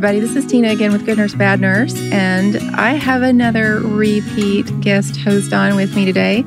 [0.00, 4.64] Everybody, this is Tina again with Good Nurse Bad Nurse, and I have another repeat
[4.80, 6.38] guest host on with me today.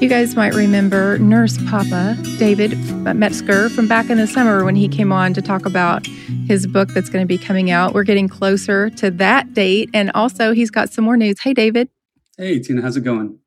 [0.00, 2.74] You guys might remember Nurse Papa David
[3.14, 6.06] Metzger from back in the summer when he came on to talk about
[6.46, 7.92] his book that's going to be coming out.
[7.92, 11.38] We're getting closer to that date, and also he's got some more news.
[11.38, 11.90] Hey, David.
[12.38, 13.38] Hey, Tina, how's it going?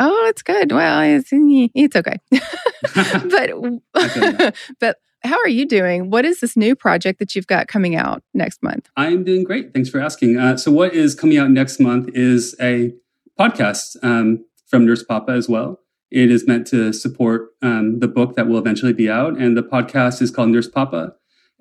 [0.00, 0.72] Oh, it's good.
[0.72, 2.16] Well, it's, it's okay.
[2.94, 6.10] but but how are you doing?
[6.10, 8.88] What is this new project that you've got coming out next month?
[8.96, 9.74] I'm doing great.
[9.74, 10.38] Thanks for asking.
[10.38, 12.92] Uh, so, what is coming out next month is a
[13.38, 15.80] podcast um, from Nurse Papa as well.
[16.10, 19.36] It is meant to support um, the book that will eventually be out.
[19.36, 21.12] And the podcast is called Nurse Papa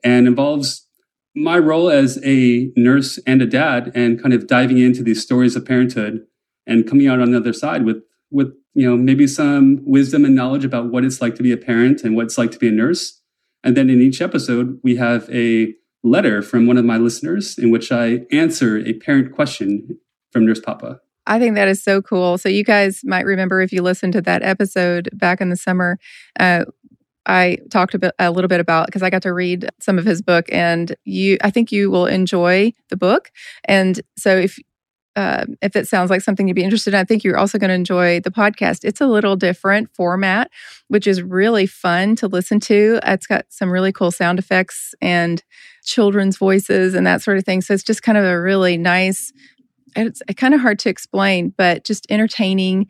[0.04, 0.88] and involves
[1.36, 5.56] my role as a nurse and a dad and kind of diving into these stories
[5.56, 6.26] of parenthood
[6.66, 7.98] and coming out on the other side with,
[8.32, 11.58] with, you know, maybe some wisdom and knowledge about what it's like to be a
[11.58, 13.22] parent and what it's like to be a nurse
[13.64, 17.72] and then in each episode, we have a letter from one of my listeners in
[17.72, 19.98] which I answer a parent question
[20.32, 21.00] from Nurse Papa.
[21.26, 22.38] I think that is so cool.
[22.38, 26.00] So, you guys might remember if you listened to that episode back in the summer,
[26.40, 26.66] uh,
[27.26, 30.06] I talked a, bit, a little bit about because I got to read some of
[30.06, 33.32] his book, and you, I think you will enjoy the book.
[33.66, 34.58] And so, if
[35.18, 37.70] uh, if it sounds like something you'd be interested in, I think you're also going
[37.70, 38.86] to enjoy the podcast.
[38.86, 40.52] It's a little different format,
[40.90, 43.00] which is really fun to listen to.
[43.04, 45.44] It's got some really cool sound effects and
[45.84, 47.62] children's voices and that sort of thing.
[47.62, 49.34] So it's just kind of a really nice,
[49.96, 52.88] it's kind of hard to explain, but just entertaining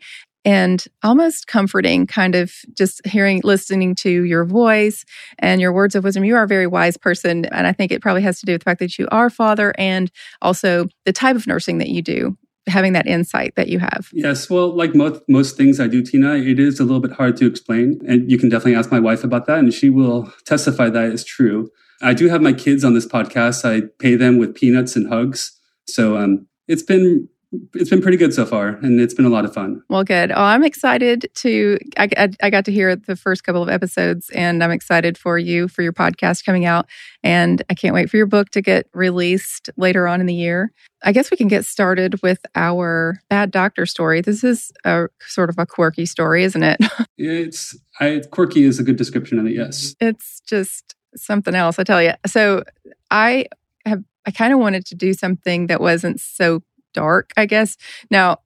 [0.48, 5.04] and almost comforting kind of just hearing listening to your voice
[5.38, 6.24] and your words of wisdom.
[6.24, 8.62] You are a very wise person and i think it probably has to do with
[8.62, 10.10] the fact that you are father and
[10.40, 14.08] also the type of nursing that you do having that insight that you have.
[14.12, 17.36] Yes well like most most things i do tina it is a little bit hard
[17.38, 20.88] to explain and you can definitely ask my wife about that and she will testify
[20.90, 21.70] that is true.
[22.00, 23.64] I do have my kids on this podcast.
[23.64, 25.58] I pay them with peanuts and hugs.
[25.88, 27.28] So um, it's been
[27.74, 29.82] it's been pretty good so far and it's been a lot of fun.
[29.88, 30.30] Well good.
[30.30, 34.30] Oh i'm excited to I, I, I, got to hear the first couple of episodes
[34.30, 36.86] and i'm excited for you for your podcast coming out
[37.22, 40.72] and i can't wait for your book to get released later on in the year.
[41.04, 44.20] I guess we can get started with our bad doctor story.
[44.20, 46.78] This is a sort of a quirky story isn't it?
[47.20, 49.96] It's I, quirky is a good description of it yes.
[50.00, 52.62] It's just something else i tell you so
[53.10, 53.46] i
[53.86, 56.62] have I kind of wanted to do something that wasn't so
[56.92, 57.76] dark, I guess.
[58.10, 58.38] Now,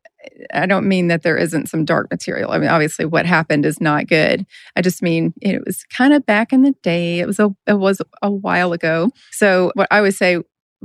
[0.55, 2.53] I don't mean that there isn't some dark material.
[2.53, 4.47] I mean, obviously, what happened is not good.
[4.77, 7.19] I just mean it was kind of back in the day.
[7.19, 9.11] It was a it was a while ago.
[9.33, 10.39] So, what I would say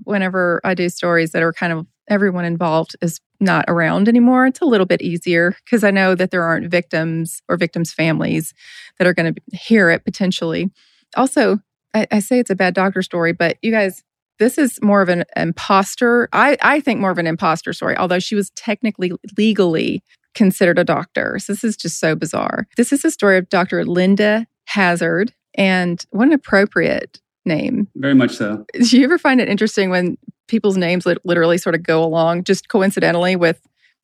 [0.04, 4.62] whenever I do stories that are kind of everyone involved is not around anymore, it's
[4.62, 8.54] a little bit easier because I know that there aren't victims or victims' families
[8.98, 10.72] that are going to hear it potentially.
[11.16, 11.60] Also,
[11.94, 14.04] I, I say it's a bad doctor story, but you guys,
[14.40, 16.30] this is more of an imposter.
[16.34, 20.04] I, I think more of an imposter story, although she was technically legally
[20.36, 21.40] considered a doctor.
[21.40, 22.68] So this is just so bizarre.
[22.78, 23.84] This is the story of Dr.
[23.86, 25.34] Linda Hazzard.
[25.56, 27.88] And what an appropriate name.
[27.96, 28.66] Very much so.
[28.74, 30.18] Do you ever find it interesting when
[30.48, 33.60] people's names literally sort of go along just coincidentally with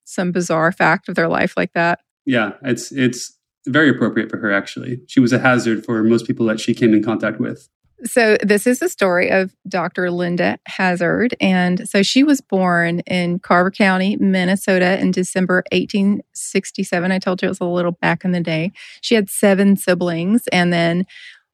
[0.06, 2.00] some bizarre fact of their life like that?
[2.26, 5.02] Yeah, it's it's very appropriate for her actually.
[5.08, 7.70] She was a hazard for most people that she came in contact with.
[8.06, 10.12] So, this is the story of Dr.
[10.12, 11.36] Linda Hazzard.
[11.40, 17.12] And so, she was born in Carver County, Minnesota in December 1867.
[17.12, 18.72] I told you it was a little back in the day.
[19.02, 21.06] She had seven siblings and then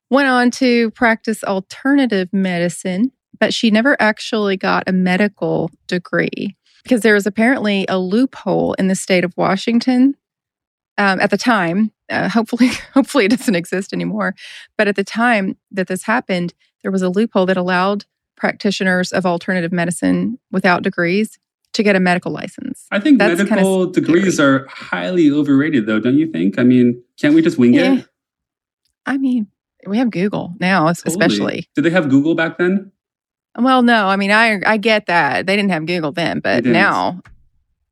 [0.10, 7.02] went on to practice alternative medicine, but she never actually got a medical degree because
[7.02, 10.16] there was apparently a loophole in the state of Washington
[11.00, 14.36] um, at the time uh, hopefully hopefully it doesn't exist anymore
[14.78, 18.06] but at the time that this happened there was a loophole that allowed
[18.36, 21.40] practitioners of alternative medicine without degrees
[21.74, 22.88] to get a medical license.
[22.92, 24.62] I think That's medical degrees scary.
[24.62, 26.60] are highly overrated though don't you think?
[26.60, 27.96] I mean can't we just wing yeah.
[27.96, 28.06] it
[29.06, 29.48] i mean
[29.88, 31.12] we have google now totally.
[31.12, 31.70] especially.
[31.76, 32.92] Did they have google back then?
[33.58, 35.46] Well no i mean i i get that.
[35.46, 37.22] They didn't have google then but now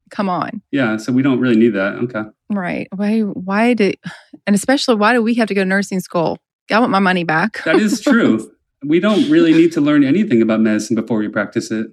[0.09, 0.61] come on.
[0.71, 1.95] Yeah so we don't really need that.
[1.95, 2.87] Okay Right.
[2.95, 3.97] Why why did
[4.45, 6.37] and especially why do we have to go to nursing school?
[6.71, 7.63] I want my money back.
[7.63, 8.51] that is true.
[8.85, 11.87] We don't really need to learn anything about medicine before we practice it.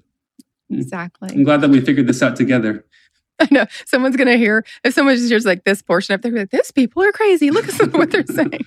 [0.69, 1.31] Exactly.
[1.33, 2.85] I'm glad that we figured this out together.
[3.41, 6.31] I know someone's going to hear if someone just hears like this portion of they're
[6.31, 7.51] like, "This people are crazy.
[7.51, 8.67] Look at what they're saying."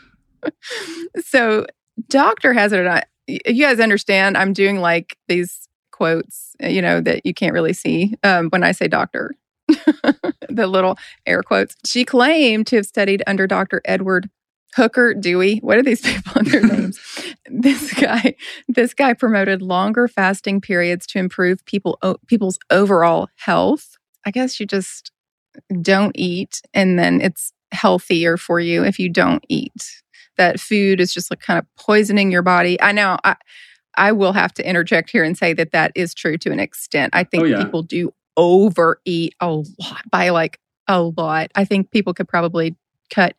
[1.25, 1.67] so,
[2.09, 4.35] Doctor Hazzard and I, you guys understand?
[4.35, 8.71] I'm doing like these quotes, you know, that you can't really see um, when I
[8.71, 9.35] say doctor.
[10.49, 11.75] the little air quotes.
[11.85, 13.81] She claimed to have studied under Dr.
[13.85, 14.29] Edward
[14.75, 16.99] Hooker, Dewey, what are these people and their names?
[17.49, 18.35] this guy,
[18.67, 21.97] this guy promoted longer fasting periods to improve people
[22.27, 23.97] people's overall health.
[24.25, 25.11] I guess you just
[25.81, 30.03] don't eat and then it's healthier for you if you don't eat.
[30.37, 32.79] That food is just like kind of poisoning your body.
[32.79, 33.35] I know I
[33.95, 37.15] I will have to interject here and say that that is true to an extent.
[37.15, 37.63] I think oh, yeah.
[37.63, 41.51] people do overeat a lot by like a lot.
[41.55, 42.75] I think people could probably
[43.09, 43.35] cut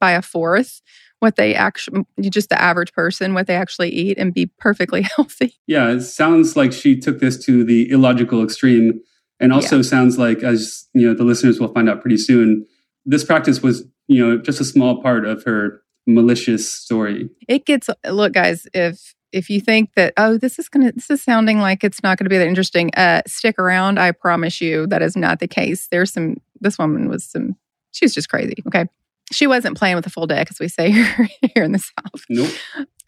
[0.00, 0.80] by a fourth
[1.20, 5.54] what they actually just the average person what they actually eat and be perfectly healthy
[5.66, 9.00] yeah it sounds like she took this to the illogical extreme
[9.38, 9.82] and also yeah.
[9.82, 12.66] sounds like as you know the listeners will find out pretty soon
[13.04, 17.88] this practice was you know just a small part of her malicious story it gets
[18.08, 21.84] look guys if if you think that oh this is gonna this is sounding like
[21.84, 25.38] it's not gonna be that interesting uh stick around i promise you that is not
[25.40, 27.56] the case there's some this woman was some
[27.92, 28.86] she was just crazy okay
[29.32, 32.24] she wasn't playing with a full deck, as we say here, here in the South.
[32.28, 32.50] Nope.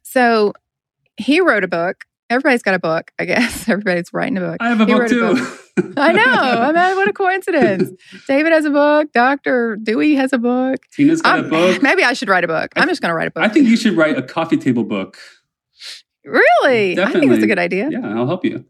[0.03, 0.53] So
[1.17, 2.05] he wrote a book.
[2.31, 3.69] Everybody's got a book, I guess.
[3.69, 4.57] Everybody's writing a book.
[4.61, 5.27] I have a he book too.
[5.27, 5.95] A book.
[5.99, 6.23] I know.
[6.23, 7.91] I mean, what a coincidence.
[8.27, 9.13] David has a book.
[9.13, 9.77] Dr.
[9.77, 10.79] Dewey has a book.
[10.93, 11.83] Tina's got I'm, a book.
[11.83, 12.73] Maybe I should write a book.
[12.77, 13.43] I'm just going to write a book.
[13.43, 15.19] I think you should write a coffee table book.
[16.25, 16.95] Really?
[16.95, 17.03] Definitely.
[17.03, 17.89] I think that's a good idea.
[17.91, 18.65] Yeah, I'll help you.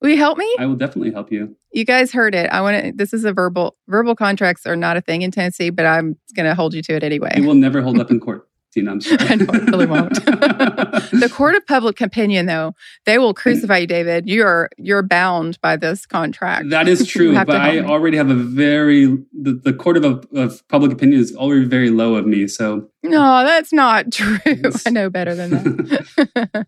[0.00, 0.56] Will you help me?
[0.58, 1.56] I will definitely help you.
[1.72, 2.48] You guys heard it.
[2.50, 2.92] I want to.
[2.92, 3.76] This is a verbal.
[3.86, 6.94] Verbal contracts are not a thing in Tennessee, but I'm going to hold you to
[6.94, 7.32] it anyway.
[7.36, 8.48] It will never hold up in court.
[8.72, 9.18] Tina, I'm sorry.
[9.20, 10.14] I really won't.
[10.24, 12.74] the court of public opinion, though,
[13.04, 13.36] they will mm.
[13.36, 14.28] crucify you, David.
[14.28, 16.70] You are you're bound by this contract.
[16.70, 20.92] That is true, but I already have a very the, the court of, of public
[20.92, 22.46] opinion is already very low of me.
[22.46, 24.38] So no, that's not true.
[24.86, 26.66] I know better than that.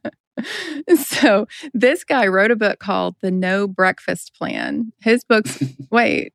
[0.99, 4.93] so this guy wrote a book called The No Breakfast Plan.
[5.01, 6.33] His books, wait,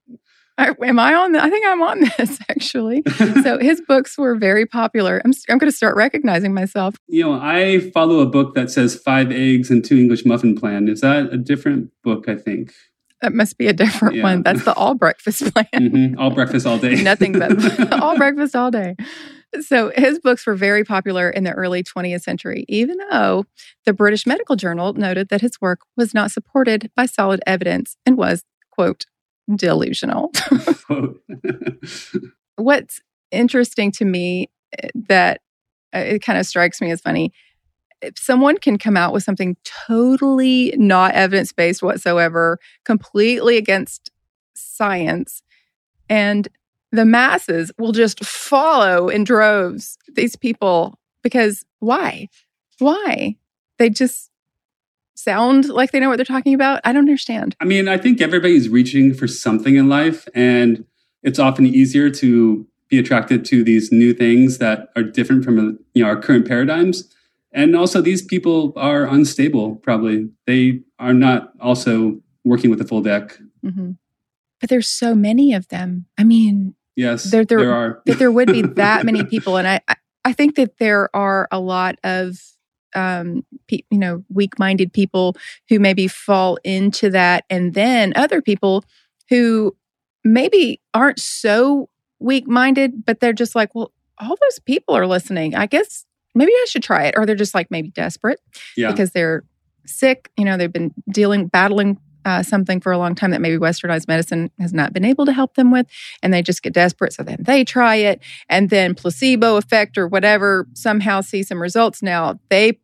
[0.83, 1.33] am I on?
[1.33, 3.03] The, I think I'm on this actually.
[3.43, 5.21] so his books were very popular.
[5.23, 6.95] I'm, I'm going to start recognizing myself.
[7.07, 10.87] You know, I follow a book that says five eggs and two English muffin plan.
[10.87, 12.27] Is that a different book?
[12.27, 12.73] I think.
[13.21, 14.23] That must be a different yeah.
[14.23, 14.43] one.
[14.43, 15.65] That's the all breakfast plan.
[15.73, 16.19] Mm-hmm.
[16.19, 17.01] All breakfast all day.
[17.01, 18.95] Nothing but all breakfast all day.
[19.61, 23.45] So his books were very popular in the early 20th century, even though
[23.85, 28.17] the British Medical Journal noted that his work was not supported by solid evidence and
[28.17, 29.05] was, quote,
[29.55, 30.31] delusional.
[32.55, 33.01] What's
[33.31, 35.41] interesting to me eh, that
[35.95, 37.33] uh, it kind of strikes me as funny
[38.01, 44.11] if someone can come out with something totally not evidence based whatsoever, completely against
[44.53, 45.41] science,
[46.09, 46.47] and
[46.91, 52.29] the masses will just follow in droves these people because why?
[52.79, 53.35] Why?
[53.77, 54.29] They just
[55.17, 56.81] sound like they know what they're talking about.
[56.83, 57.55] I don't understand.
[57.59, 60.85] I mean, I think everybody's reaching for something in life, and
[61.23, 66.03] it's often easier to be attracted to these new things that are different from you
[66.03, 67.13] know our current paradigms.
[67.51, 69.77] And also, these people are unstable.
[69.77, 73.37] Probably they are not also working with a full deck.
[73.65, 73.91] Mm-hmm.
[74.59, 76.05] But there's so many of them.
[76.17, 78.01] I mean, Yes, there, there, there are.
[78.07, 79.81] that there would be that many people, and I,
[80.25, 82.41] I think that there are a lot of,
[82.95, 85.35] um, pe- you know, weak-minded people
[85.69, 88.83] who maybe fall into that, and then other people
[89.29, 89.75] who
[90.23, 91.89] maybe aren't so
[92.19, 95.55] weak-minded, but they're just like, well, all those people are listening.
[95.55, 98.39] I guess maybe I should try it, or they're just like maybe desperate
[98.75, 98.91] yeah.
[98.91, 99.43] because they're
[99.85, 100.31] sick.
[100.37, 104.05] You know, they've been dealing, battling uh, something for a long time that maybe westernized
[104.09, 105.87] medicine has not been able to help them with,
[106.21, 107.13] and they just get desperate.
[107.13, 112.03] So then they try it, and then placebo effect or whatever somehow see some results.
[112.03, 112.79] Now they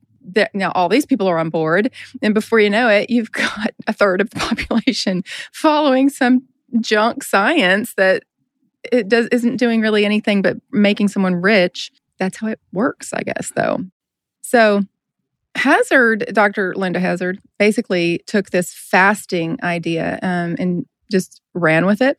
[0.53, 3.91] now all these people are on board, and before you know it, you've got a
[3.91, 6.43] third of the population following some
[6.79, 8.23] junk science that
[8.93, 11.91] it does isn't doing really anything but making someone rich.
[12.17, 13.79] That's how it works, I guess, though.
[14.41, 14.83] So
[15.55, 16.73] Hazzard, Dr.
[16.75, 22.17] Linda Hazzard, basically took this fasting idea um, and just ran with it.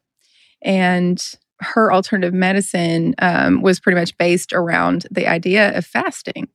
[0.62, 1.22] And
[1.60, 6.48] her alternative medicine um, was pretty much based around the idea of fasting.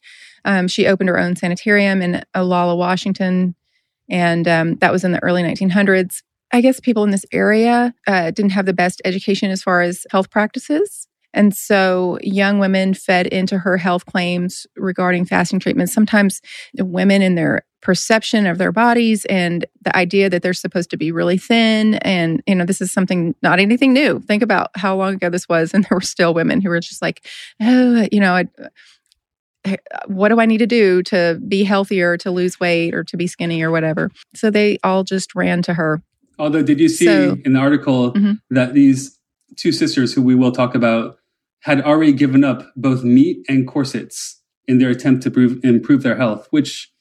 [0.46, 3.56] Um, she opened her own sanitarium in Olalla, Washington,
[4.10, 6.24] and um, that was in the early 1900s.
[6.52, 10.08] I guess people in this area uh, didn't have the best education as far as
[10.12, 11.09] health practices.
[11.34, 15.94] And so young women fed into her health claims regarding fasting treatments.
[15.94, 16.42] Sometimes
[16.78, 21.12] women in their perception of their bodies and the idea that they're supposed to be
[21.12, 21.96] really thin.
[21.96, 24.20] And, you know, this is something not anything new.
[24.20, 25.74] Think about how long ago this was.
[25.74, 27.26] And there were still women who were just like,
[27.62, 28.48] oh, you know, I,
[30.08, 33.28] what do I need to do to be healthier, to lose weight, or to be
[33.28, 34.10] skinny, or whatever?
[34.34, 36.02] So they all just ran to her.
[36.38, 38.34] Although, did you see so, in the article mm-hmm.
[38.52, 39.20] that these
[39.58, 41.19] two sisters, who we will talk about
[41.62, 46.16] had already given up both meat and corsets in their attempt to prove, improve their
[46.16, 46.92] health, which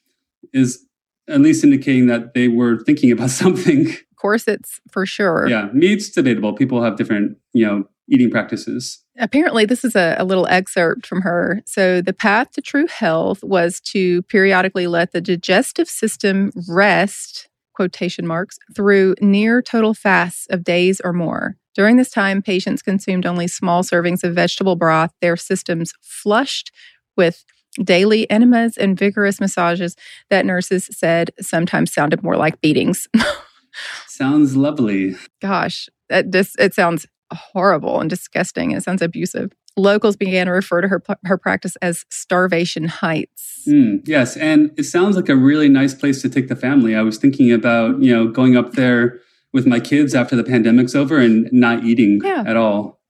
[0.53, 0.85] is
[1.29, 3.95] at least indicating that they were thinking about something.
[4.17, 5.47] Corsets for sure.
[5.49, 6.53] Yeah, meat's debatable.
[6.55, 9.05] People have different, you know, eating practices.
[9.19, 11.61] Apparently, this is a, a, little excerpt from her.
[11.67, 18.27] So, the path to true health was to periodically let the digestive system rest, quotation
[18.27, 21.57] marks, through near total fasts of days or more.
[21.79, 26.73] During this time, patients consumed only small servings of vegetable broth, their systems flushed
[27.17, 27.45] with
[27.85, 29.95] daily enemas and vigorous massages
[30.29, 33.07] that nurses said sometimes sounded more like beatings.
[34.09, 35.15] sounds lovely.
[35.41, 38.73] Gosh, it just it sounds horrible and disgusting.
[38.73, 39.53] It sounds abusive.
[39.77, 43.63] Locals began to refer to her her practice as Starvation Heights.
[43.69, 46.97] Mm, yes, and it sounds like a really nice place to take the family.
[46.97, 49.21] I was thinking about you know going up there
[49.53, 52.45] with my kids after the pandemic's over and not eating yeah.
[52.47, 53.01] at all.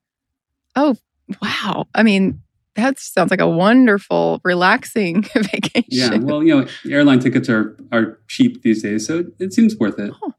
[0.76, 0.96] Oh,
[1.42, 1.86] wow.
[1.94, 2.40] I mean,
[2.74, 5.84] that sounds like a wonderful, relaxing vacation.
[5.88, 6.16] Yeah.
[6.18, 10.12] Well, you know, airline tickets are are cheap these days, so it seems worth it.
[10.22, 10.32] Oh,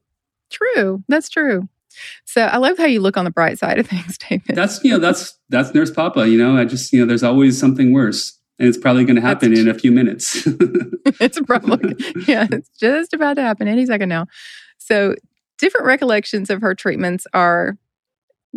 [0.50, 1.04] true.
[1.10, 1.68] That's true.
[2.26, 4.56] So I love how you look on the bright side of things, David.
[4.56, 6.28] That's you know, that's that's Nurse Papa.
[6.30, 8.38] You know, I just you know, there's always something worse.
[8.58, 10.46] And it's probably going to happen in a few minutes.
[11.22, 11.96] it's probably,
[12.28, 14.26] yeah, it's just about to happen any second now.
[14.78, 15.16] So
[15.60, 17.78] different recollections of her treatments are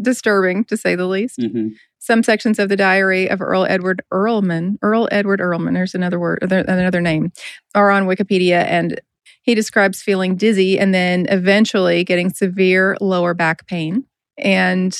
[0.00, 1.38] disturbing, to say the least.
[1.38, 1.68] Mm-hmm.
[1.98, 6.42] Some sections of the diary of Earl Edward Earlman, Earl Edward Earlman, there's another word,
[6.42, 7.32] another name,
[7.74, 9.00] are on Wikipedia, and
[9.42, 14.04] he describes feeling dizzy and then eventually getting severe lower back pain.
[14.38, 14.92] And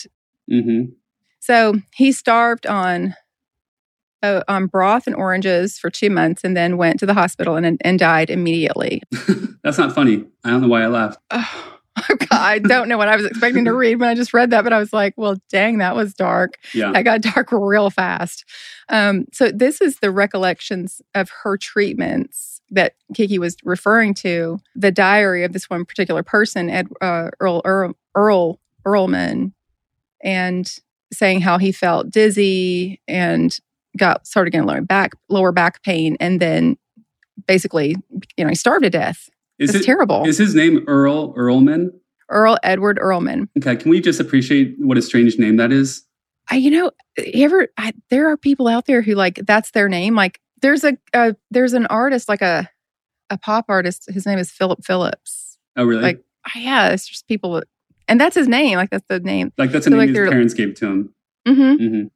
[0.51, 0.93] mm-hmm.
[1.41, 3.15] so he starved on
[4.23, 7.81] uh, on broth and oranges for two months, and then went to the hospital and
[7.81, 9.03] and died immediately.
[9.65, 10.25] That's not funny.
[10.45, 11.19] I don't know why I laughed.
[12.31, 14.73] I don't know what I was expecting to read when I just read that, but
[14.73, 16.59] I was like, well, dang, that was dark.
[16.73, 16.93] Yeah.
[16.93, 18.45] That got dark real fast.
[18.89, 24.91] Um, so, this is the recollections of her treatments that Kiki was referring to, the
[24.91, 29.53] diary of this one particular person, Ed, uh, Earl, Earl, Earl Earlman,
[30.23, 30.79] and
[31.13, 33.59] saying how he felt dizzy and
[33.99, 36.77] got started getting lower back lower back pain, and then
[37.47, 37.97] basically,
[38.37, 39.29] you know, he starved to death.
[39.59, 40.25] Is it, terrible.
[40.27, 41.91] Is his name Earl Earlman?
[42.29, 43.49] Earl Edward Earlman.
[43.59, 46.05] Okay, can we just appreciate what a strange name that is?
[46.51, 47.69] I, you know, you ever?
[47.77, 50.15] I, there are people out there who like that's their name.
[50.15, 52.69] Like there's a, a there's an artist like a
[53.31, 54.11] a pop artist.
[54.11, 55.59] His name is Philip Phillips.
[55.77, 56.03] Oh, really?
[56.03, 56.25] Like
[56.57, 57.63] yeah, it's just people,
[58.09, 58.77] and that's his name.
[58.77, 59.53] Like that's the name.
[59.59, 61.15] Like that's the so, name like, his parents gave to him.
[61.47, 61.85] Mm-hmm.
[61.85, 62.07] Mm-hmm.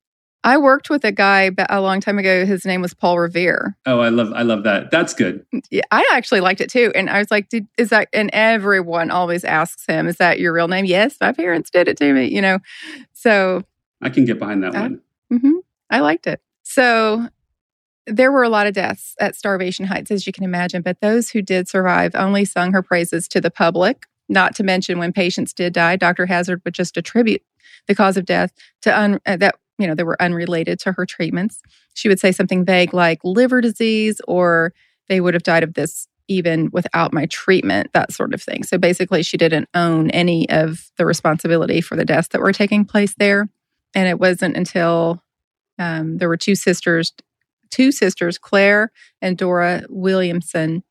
[0.46, 2.46] I worked with a guy a long time ago.
[2.46, 3.76] His name was Paul Revere.
[3.84, 4.92] Oh, I love, I love that.
[4.92, 5.44] That's good.
[5.72, 6.92] Yeah, I actually liked it too.
[6.94, 10.68] And I was like, "Is that?" And everyone always asks him, "Is that your real
[10.68, 12.26] name?" Yes, my parents did it to me.
[12.26, 12.58] You know,
[13.12, 13.64] so
[14.00, 15.00] I can get behind that I, one.
[15.32, 15.56] Mm-hmm,
[15.90, 16.40] I liked it.
[16.62, 17.28] So
[18.06, 20.80] there were a lot of deaths at Starvation Heights, as you can imagine.
[20.80, 24.06] But those who did survive only sung her praises to the public.
[24.28, 26.26] Not to mention, when patients did die, Dr.
[26.26, 27.42] Hazzard would just attribute
[27.88, 31.06] the cause of death to un- uh, that you know, they were unrelated to her
[31.06, 31.60] treatments.
[31.94, 34.72] She would say something vague like liver disease, or
[35.08, 38.64] they would have died of this even without my treatment, that sort of thing.
[38.64, 42.84] So basically, she didn't own any of the responsibility for the deaths that were taking
[42.84, 43.48] place there.
[43.94, 45.22] And it wasn't until
[45.78, 47.12] um, there were two sisters,
[47.70, 48.90] two sisters, Claire
[49.22, 50.82] and Dora Williamson,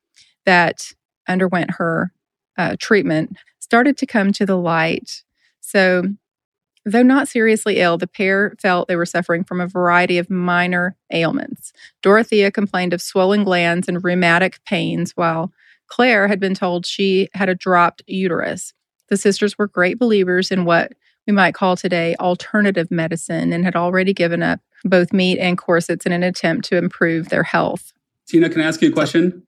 [0.46, 0.92] that
[1.28, 2.12] underwent her
[2.56, 5.22] uh, treatment, started to come to the light.
[5.60, 6.04] So
[6.88, 10.96] Though not seriously ill, the pair felt they were suffering from a variety of minor
[11.12, 11.72] ailments.
[12.00, 15.52] Dorothea complained of swollen glands and rheumatic pains, while
[15.88, 18.72] Claire had been told she had a dropped uterus.
[19.08, 20.92] The sisters were great believers in what
[21.26, 26.06] we might call today alternative medicine and had already given up both meat and corsets
[26.06, 27.92] in an attempt to improve their health.
[28.28, 29.44] Tina, can I ask you a question?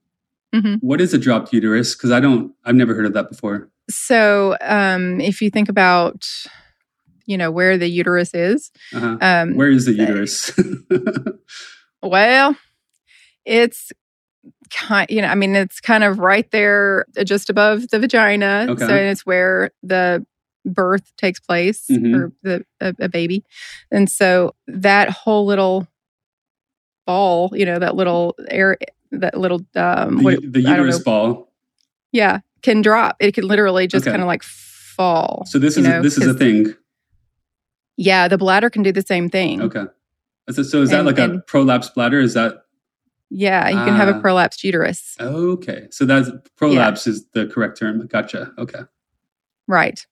[0.53, 0.75] Mm-hmm.
[0.87, 1.95] What is a dropped uterus?
[1.95, 3.69] Because I don't, I've never heard of that before.
[3.89, 6.27] So, um, if you think about
[7.29, 8.73] you know where the uterus is.
[8.93, 9.19] Uh-huh.
[9.21, 10.51] Um, where is the uterus?
[12.03, 12.57] well,
[13.45, 13.93] it's
[14.71, 15.09] kind.
[15.11, 18.67] You know, I mean, it's kind of right there, uh, just above the vagina.
[18.71, 18.87] Okay.
[18.87, 20.27] So it's where the
[20.65, 22.15] birth takes place mm-hmm.
[22.15, 23.45] for the a, a baby,
[23.93, 25.87] and so that whole little
[27.07, 28.79] ball, you know, that little air,
[29.13, 31.53] that little um, the, what, the uterus ball.
[32.11, 33.17] Yeah, can drop.
[33.21, 34.13] It can literally just okay.
[34.13, 35.45] kind of like fall.
[35.45, 36.75] So this is know, this is a thing.
[37.99, 39.61] Yeah, the bladder can do the same thing.
[39.61, 39.85] Okay.
[40.51, 42.21] So, so is that and, like a prolapsed bladder?
[42.21, 42.63] Is that?
[43.29, 44.23] Yeah, you can have a ah.
[44.23, 45.17] prolapsed uterus.
[45.21, 45.89] Okay.
[45.91, 47.13] So that's prolapse yeah.
[47.13, 48.07] is the correct term.
[48.07, 48.53] Gotcha.
[48.57, 48.81] Okay.
[49.67, 50.07] Right.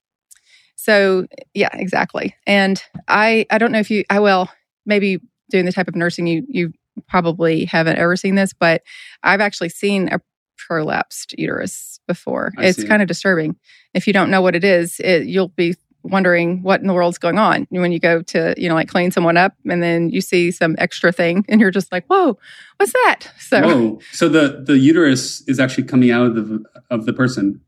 [0.74, 2.34] So yeah, exactly.
[2.46, 4.50] And I I don't know if you I will
[4.84, 6.72] maybe doing the type of nursing you you
[7.08, 8.82] probably haven't ever seen this, but
[9.22, 10.20] I've actually seen a
[10.58, 12.52] prolapsed uterus before.
[12.58, 12.88] I it's see.
[12.88, 13.56] kind of disturbing.
[13.94, 15.76] If you don't know what it is, it, you'll be
[16.08, 19.10] wondering what in the world's going on when you go to you know like clean
[19.10, 22.38] someone up and then you see some extra thing and you're just like whoa
[22.76, 24.00] what's that so Whoa!
[24.12, 27.60] So the the uterus is actually coming out of the of the person.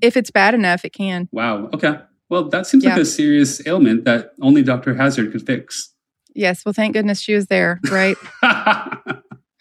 [0.00, 1.68] if it's bad enough it can Wow.
[1.74, 1.98] Okay.
[2.28, 4.94] Well, that seems like a serious ailment that only Dr.
[4.94, 5.92] Hazzard could fix.
[6.34, 8.16] yes well thank goodness she was there right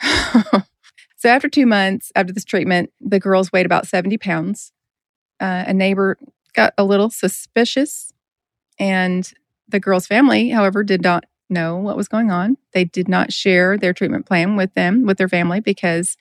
[1.18, 4.72] so after two months after this treatment, the girls weighed about 70 pounds.
[5.40, 6.18] Uh, a neighbor
[6.54, 8.12] got a little suspicious,
[8.80, 9.32] and
[9.68, 12.58] the girls' family, however, did not know what was going on.
[12.74, 16.18] They did not share their treatment plan with them, with their family, because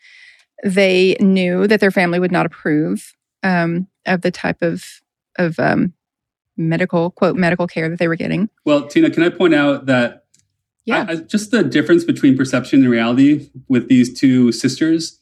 [0.64, 4.84] they knew that their family would not approve um, of the type of
[5.38, 5.94] of um,
[6.56, 8.50] medical quote medical care that they were getting.
[8.64, 10.24] well, Tina, can I point out that
[10.84, 11.06] Yeah.
[11.08, 15.19] I- I- just the difference between perception and reality with these two sisters?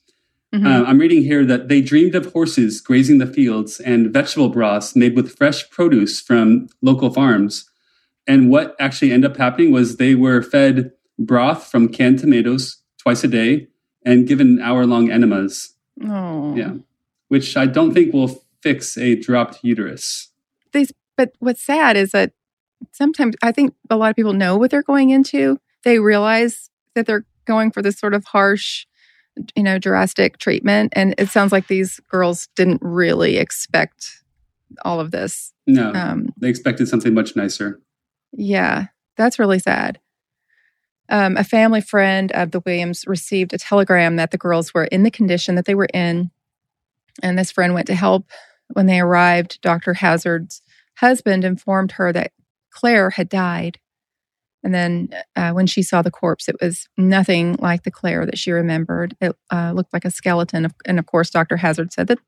[0.55, 0.64] Mhm.
[0.67, 4.97] Uh, I'm reading here that they dreamed of horses grazing the fields and vegetable broths
[4.97, 7.69] made with fresh produce from local farms.
[8.26, 13.25] And what actually ended up happening was they were fed broth from canned tomatoes twice
[13.25, 13.69] a day
[14.05, 15.75] and given hour long enemas.
[16.07, 16.75] oh, Yeah.
[17.28, 20.28] Which I don't think will fix a dropped uterus.
[21.17, 22.33] but what's sad is that
[22.93, 25.59] sometimes I think a lot of people know what they're going into.
[25.83, 28.87] They realize that they're going for this sort of harsh,
[29.54, 30.92] you know, drastic treatment.
[30.97, 34.23] And it sounds like these girls didn't really expect
[34.85, 35.52] all of this.
[35.66, 37.80] No, Um, they expected something much nicer.
[38.33, 39.99] yeah, that's really sad.
[41.09, 45.02] Um, a family friend of the Williams received a telegram that the girls were in
[45.04, 46.30] the condition that they were in.
[47.23, 48.30] And this friend went to help.
[48.75, 49.95] When they arrived, Dr.
[49.95, 50.61] Hazzard's
[50.99, 52.33] husband informed her that
[52.70, 53.79] Claire had died.
[54.64, 58.38] And then uh, when she saw the corpse, it was nothing like the Claire that
[58.38, 59.16] she remembered.
[59.21, 60.68] It uh, looked like a skeleton.
[60.85, 61.57] And of course, Dr.
[61.57, 62.18] Hazzard said that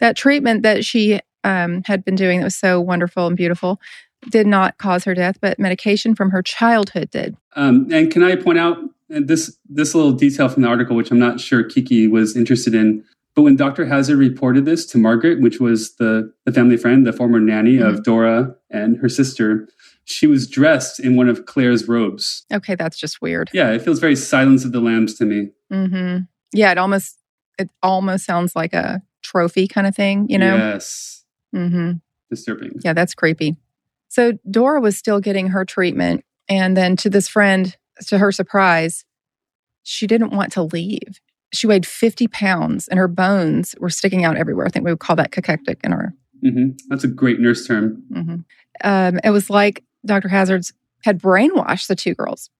[0.00, 3.80] that treatment that she um, had been doing that was so wonderful and beautiful
[4.30, 7.36] did not cause her death, but medication from her childhood did.
[7.56, 8.78] Um, and can I point out
[9.14, 12.74] uh, this this little detail from the article, which I'm not sure Kiki was interested
[12.74, 13.86] in, but when Dr.
[13.86, 18.04] Hazzard reported this to Margaret, which was the the family friend, the former nanny of
[18.04, 19.68] Dora and her sister,
[20.04, 22.44] she was dressed in one of Claire's robes.
[22.52, 23.50] Okay, that's just weird.
[23.52, 25.50] Yeah, it feels very Silence of the Lambs to me.
[25.70, 26.18] hmm
[26.52, 27.18] Yeah, it almost
[27.58, 30.56] it almost sounds like a trophy kind of thing, you know.
[30.56, 31.92] yes, hmm
[32.30, 32.72] disturbing.
[32.82, 33.56] Yeah, that's creepy.
[34.08, 36.24] So Dora was still getting her treatment.
[36.48, 37.76] And then to this friend,
[38.08, 39.04] to her surprise,
[39.82, 41.20] she didn't want to leave.
[41.52, 44.66] She weighed 50 pounds and her bones were sticking out everywhere.
[44.66, 46.14] I think we would call that cachectic in our.
[46.42, 48.02] hmm That's a great nurse term.
[48.12, 48.36] hmm
[48.82, 50.28] Um, it was like Dr.
[50.28, 50.72] Hazzard's
[51.04, 52.50] had brainwashed the two girls.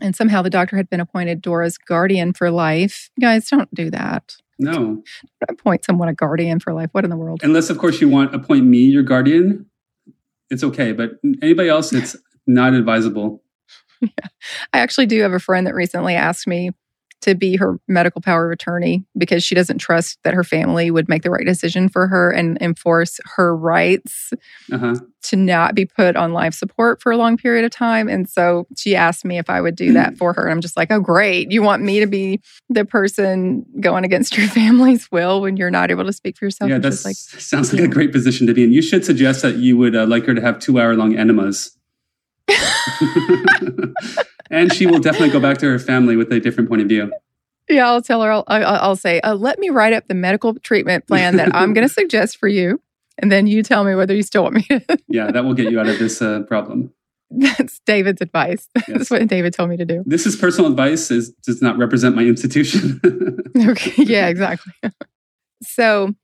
[0.00, 3.10] And somehow the doctor had been appointed Dora's guardian for life.
[3.20, 4.36] Guys, don't do that.
[4.60, 5.04] No, Don't
[5.50, 6.88] appoint someone a guardian for life.
[6.92, 7.40] What in the world?
[7.44, 9.66] unless of course you want appoint me your guardian,
[10.50, 10.92] it's okay.
[10.92, 12.16] But anybody else, it's
[12.46, 13.42] not advisable.
[14.02, 16.70] I actually do have a friend that recently asked me
[17.20, 21.08] to be her medical power of attorney because she doesn't trust that her family would
[21.08, 24.32] make the right decision for her and enforce her rights
[24.70, 24.94] Uh huh.
[25.22, 28.08] to not be put on life support for a long period of time.
[28.08, 30.44] And so she asked me if I would do that for her.
[30.44, 31.50] And I'm just like, oh, great.
[31.50, 35.90] You want me to be the person going against your family's will when you're not
[35.90, 36.70] able to speak for yourself?
[36.70, 38.72] Yeah, that like, sounds like a great position to be in.
[38.72, 41.76] You should suggest that you would uh, like her to have two hour long enemas.
[44.50, 47.12] and she will definitely go back to her family with a different point of view.
[47.68, 51.06] yeah, I'll tell her, I'll, I'll, say, uh, let me write up the medical treatment
[51.06, 52.80] plan that I'm going to suggest for you.
[53.18, 54.98] And then you tell me whether you still want me to.
[55.08, 56.92] Yeah, that will get you out of this uh, problem.
[57.30, 58.68] That's David's advice.
[58.76, 58.86] Yes.
[58.86, 60.02] That's what David told me to do.
[60.06, 61.10] This is personal advice.
[61.10, 63.00] Is does not represent my institution.
[63.56, 64.04] Okay.
[64.04, 64.72] Yeah, exactly.
[65.62, 66.14] so,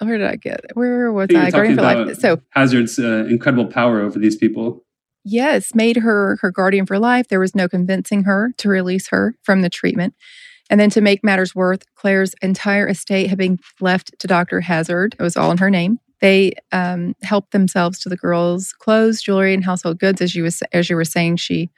[0.00, 0.60] where did I get?
[0.74, 1.42] Where was I think I?
[1.42, 2.18] you're Guardian for life.
[2.18, 4.84] So, Hazzard's uh, incredible power over these people.
[5.24, 7.28] Yes, made her her guardian for life.
[7.28, 10.14] There was no convincing her to release her from the treatment.
[10.70, 14.60] And then to make matters worse, Claire's entire estate had been left to Dr.
[14.60, 15.16] Hazzard.
[15.18, 15.98] It was all in her name.
[16.20, 20.20] They um, helped themselves to the girls' clothes, jewelry, and household goods.
[20.20, 21.70] As you was as you were saying, she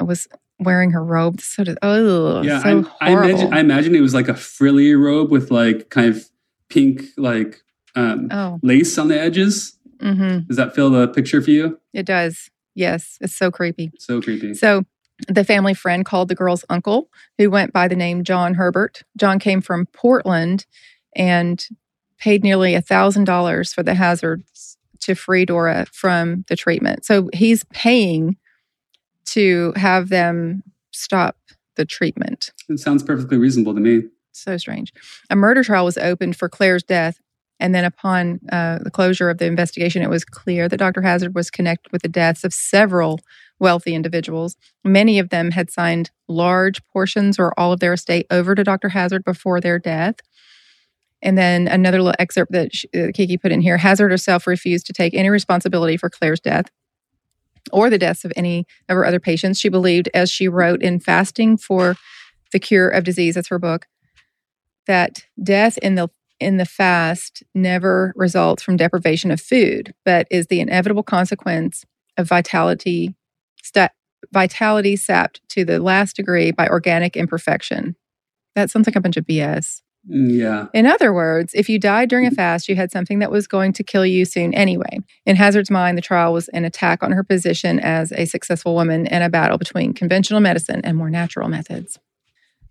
[0.00, 0.26] was
[0.58, 1.40] wearing her robe.
[1.40, 3.52] So, did, oh, yeah, so I, I imagine.
[3.52, 6.24] I imagine it was like a frilly robe with like kind of
[6.68, 7.62] pink like
[7.94, 9.78] um, oh, lace on the edges.
[10.00, 11.78] hmm Does that fill the picture for you?
[11.92, 12.50] it does.
[12.76, 13.90] Yes, it's so creepy.
[13.98, 14.54] So creepy.
[14.54, 14.84] So
[15.28, 17.08] the family friend called the girl's uncle,
[17.38, 19.02] who went by the name John Herbert.
[19.16, 20.66] John came from Portland
[21.16, 21.66] and
[22.18, 27.04] paid nearly a thousand dollars for the Hazzards to free Dora from the treatment.
[27.06, 28.36] So he's paying
[29.26, 30.62] to have them
[30.92, 31.36] stop
[31.76, 32.52] the treatment.
[32.68, 34.02] It sounds perfectly reasonable to me.
[34.32, 34.92] So strange.
[35.30, 37.20] A murder trial was opened for Claire's death.
[37.58, 41.02] And then, upon uh, the closure of the investigation, it was clear that Dr.
[41.02, 43.20] Hazzard was connected with the deaths of several
[43.58, 44.56] wealthy individuals.
[44.84, 48.90] Many of them had signed large portions or all of their estate over to Dr.
[48.90, 50.16] Hazzard before their death.
[51.22, 52.70] And then another little excerpt that
[53.14, 56.66] Kiki put in here Hazzard herself refused to take any responsibility for Claire's death
[57.72, 59.58] or the deaths of any of her other patients.
[59.58, 61.96] She believed, as she wrote in Fasting for
[62.52, 63.86] the Cure of Disease, that's her book,
[64.86, 66.08] that death in the
[66.40, 71.84] in the fast never results from deprivation of food, but is the inevitable consequence
[72.16, 73.14] of vitality
[73.62, 73.90] st-
[74.32, 77.96] vitality sapped to the last degree by organic imperfection.
[78.54, 79.82] That sounds like a bunch of BS.
[80.10, 80.66] Mm, yeah.
[80.72, 83.72] In other words, if you died during a fast, you had something that was going
[83.74, 84.98] to kill you soon anyway.
[85.24, 89.06] In Hazzard's mind, the trial was an attack on her position as a successful woman
[89.08, 91.98] and a battle between conventional medicine and more natural methods.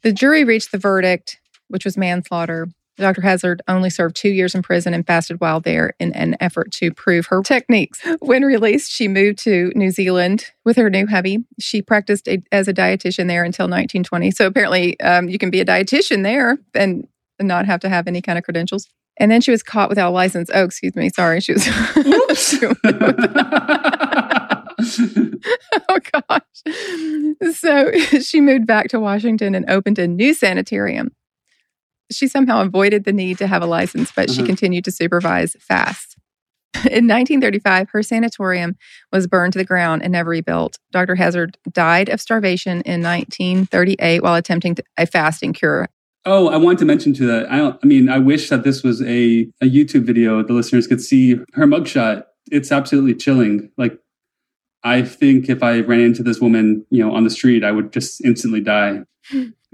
[0.02, 3.22] The jury reached the verdict, which was manslaughter, Dr.
[3.22, 6.92] Hazzard only served two years in prison and fasted while there in an effort to
[6.92, 8.00] prove her techniques.
[8.20, 11.46] When released, she moved to New Zealand with her new hubby.
[11.60, 14.32] She practiced a, as a dietitian there until 1920.
[14.32, 17.08] So apparently, um, you can be a dietitian there and
[17.40, 18.88] not have to have any kind of credentials.
[19.18, 20.50] And then she was caught without a license.
[20.54, 21.10] Oh, excuse me.
[21.10, 21.40] Sorry.
[21.40, 21.68] She was.
[25.90, 27.56] oh, gosh.
[27.56, 31.12] So she moved back to Washington and opened a new sanitarium
[32.12, 34.48] she somehow avoided the need to have a license, but she mm-hmm.
[34.48, 36.18] continued to supervise fast.
[36.76, 38.76] In 1935, her sanatorium
[39.12, 40.78] was burned to the ground and never rebuilt.
[40.92, 41.16] Dr.
[41.16, 45.88] Hazzard died of starvation in 1938 while attempting to, a fasting cure.
[46.26, 47.50] Oh, I want to mention to that.
[47.50, 50.44] I, I mean, I wish that this was a, a YouTube video.
[50.44, 52.26] The listeners could see her mugshot.
[52.52, 53.72] It's absolutely chilling.
[53.78, 53.98] Like,
[54.84, 57.94] I think if I ran into this woman, you know, on the street, I would
[57.94, 59.04] just instantly die.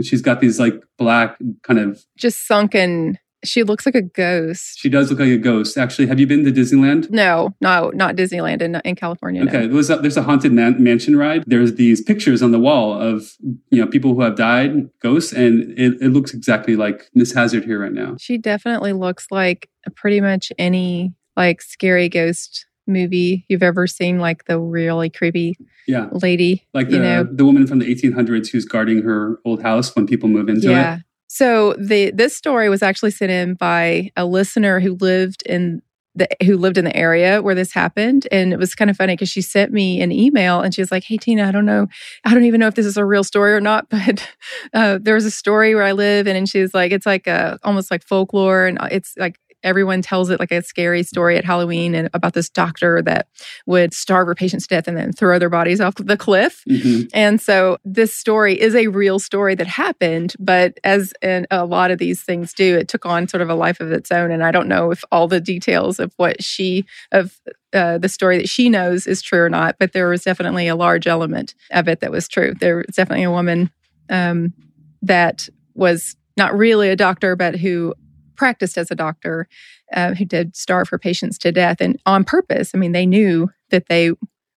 [0.02, 3.18] She's got these like black kind of just sunken.
[3.44, 4.78] She looks like a ghost.
[4.78, 5.76] She does look like a ghost.
[5.76, 7.10] Actually, have you been to Disneyland?
[7.10, 9.44] No, no, not Disneyland in, in California.
[9.44, 9.74] Okay, no.
[9.74, 11.44] there's a, there's a haunted man- mansion ride.
[11.48, 13.32] There's these pictures on the wall of
[13.72, 17.66] you know people who have died, ghosts, and it, it looks exactly like Miss Hazzard
[17.66, 18.16] here right now.
[18.20, 24.46] She definitely looks like pretty much any like scary ghost movie you've ever seen, like
[24.46, 26.10] the really creepy yeah.
[26.12, 26.68] lady.
[26.74, 27.24] Like the, you know?
[27.24, 30.98] the woman from the 1800s who's guarding her old house when people move into yeah.
[30.98, 31.02] it.
[31.28, 35.82] So the this story was actually sent in by a listener who lived in
[36.14, 39.14] the who lived in the area where this happened, and it was kind of funny
[39.14, 41.88] because she sent me an email and she was like, "Hey Tina, I don't know,
[42.26, 44.28] I don't even know if this is a real story or not, but
[44.74, 47.28] uh, there was a story where I live, and, and she was like, it's like
[47.28, 51.46] a almost like folklore, and it's like everyone tells it like a scary story at
[51.46, 53.28] Halloween and about this doctor that
[53.66, 56.64] would starve her patients to death and then throw their bodies off the cliff.
[56.70, 57.08] Mm-hmm.
[57.14, 61.92] And so this story is a real story that happened, but as in a lot
[61.92, 64.32] of these things do, it took on sort of a life of its own.
[64.32, 67.40] And I don't know if all the details of what she of
[67.74, 70.76] uh, the story that she knows is true or not, but there was definitely a
[70.76, 72.54] large element of it that was true.
[72.60, 73.72] There was definitely a woman
[74.10, 74.54] um,
[75.02, 77.94] that was not really a doctor, but who
[78.42, 79.48] practiced as a doctor
[79.94, 82.72] uh, who did starve her patients to death and on purpose.
[82.74, 84.14] I mean, they knew that they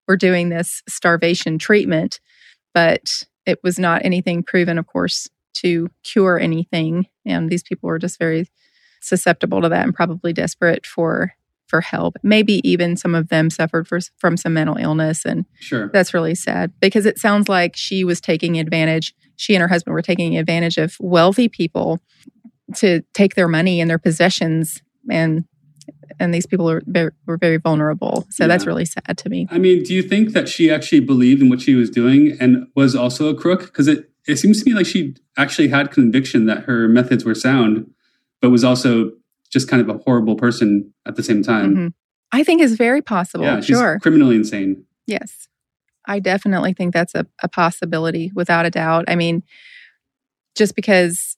[0.08, 2.18] were doing this starvation treatment,
[2.72, 7.08] but it was not anything proven, of course, to cure anything.
[7.26, 8.48] And these people were just very
[9.02, 11.34] susceptible to that and probably desperate for
[11.66, 12.16] for help.
[12.22, 16.34] Maybe even some of them suffered for, from some mental illness, and sure, that's really
[16.34, 19.14] sad because it sounds like she was taking advantage.
[19.36, 22.00] She and her husband were taking advantage of wealthy people
[22.76, 25.44] to take their money and their possessions and
[26.18, 28.26] and these people are very, were very vulnerable.
[28.30, 28.48] So yeah.
[28.48, 29.46] that's really sad to me.
[29.50, 32.68] I mean, do you think that she actually believed in what she was doing and
[32.74, 33.64] was also a crook?
[33.64, 37.34] Because it, it seems to me like she actually had conviction that her methods were
[37.34, 37.90] sound,
[38.40, 39.12] but was also
[39.50, 41.74] just kind of a horrible person at the same time.
[41.74, 41.88] Mm-hmm.
[42.32, 43.44] I think is very possible.
[43.44, 43.98] Yeah, sure.
[44.00, 44.84] criminally insane.
[45.06, 45.48] Yes.
[46.06, 49.04] I definitely think that's a, a possibility without a doubt.
[49.08, 49.42] I mean,
[50.54, 51.36] just because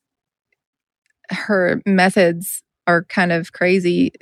[1.30, 4.12] her methods are kind of crazy.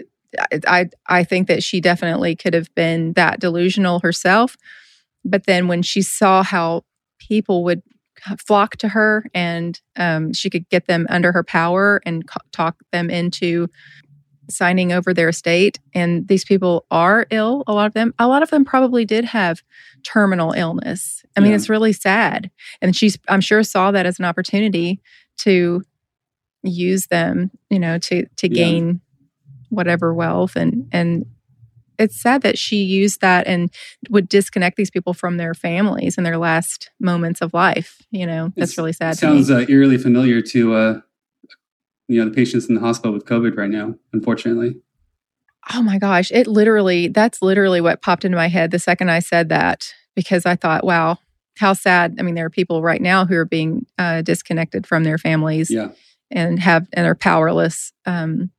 [0.67, 4.57] I I think that she definitely could have been that delusional herself.
[5.25, 6.85] But then when she saw how
[7.19, 7.83] people would
[8.47, 12.77] flock to her and um, she could get them under her power and co- talk
[12.93, 13.69] them into
[14.51, 18.43] signing over their estate and these people are ill a lot of them a lot
[18.43, 19.63] of them probably did have
[20.05, 21.57] terminal illness i mean yeah.
[21.57, 22.51] it's really sad
[22.83, 25.01] and she's i'm sure saw that as an opportunity
[25.39, 25.83] to
[26.65, 29.27] use them, you know, to to gain yeah.
[29.71, 31.27] whatever wealth and and
[31.97, 33.71] it's sad that she used that and
[34.11, 38.03] would disconnect these people from their families in their last moments of life.
[38.11, 39.17] You know, that's It's- really sad.
[39.17, 41.01] Sounds uh, eerily familiar to uh,
[42.09, 43.95] you know the patients in the hospital with COVID right now.
[44.13, 44.77] Unfortunately,
[45.73, 49.21] oh my gosh, it literally, that's literally what popped into my head the second I
[49.21, 51.19] said that because I thought, wow,
[51.59, 52.17] how sad.
[52.19, 55.71] I mean, there are people right now who are being uh, disconnected from their families
[55.71, 55.91] yeah.
[56.35, 57.93] And have and are powerless.
[58.05, 58.51] Um,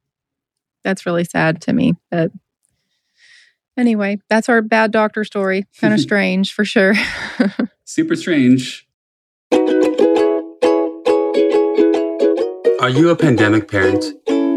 [0.84, 1.94] that's really sad to me.
[2.10, 2.32] But
[3.78, 5.68] anyway, that's our bad doctor story.
[5.80, 6.96] Kind of strange for sure.
[7.86, 8.88] Super strange.
[12.82, 14.04] Are you a pandemic parent?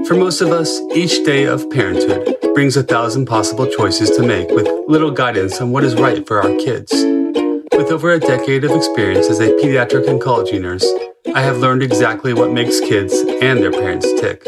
[0.06, 4.48] For most of us, each day of parenthood brings a thousand possible choices to make
[4.50, 6.92] with little guidance on what is right for our kids.
[6.92, 10.86] With over a decade of experience as a pediatric oncology nurse,
[11.34, 14.46] I have learned exactly what makes kids and their parents tick.